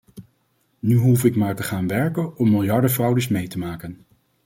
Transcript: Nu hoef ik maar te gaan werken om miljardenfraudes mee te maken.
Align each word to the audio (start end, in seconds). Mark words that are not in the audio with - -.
Nu 0.79 0.95
hoef 0.97 1.23
ik 1.25 1.35
maar 1.35 1.55
te 1.55 1.63
gaan 1.63 1.87
werken 1.87 2.37
om 2.37 2.51
miljardenfraudes 2.51 3.27
mee 3.27 3.47
te 3.47 3.57
maken. 3.57 4.05